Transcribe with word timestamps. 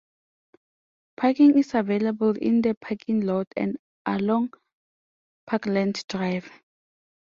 Parking 1.15 1.55
is 1.59 1.75
available 1.75 2.35
in 2.35 2.63
the 2.63 2.73
parking 2.73 3.21
lot 3.23 3.45
and 3.55 3.77
along 4.07 4.51
Parkland 5.45 6.03
Drive. 6.09 6.49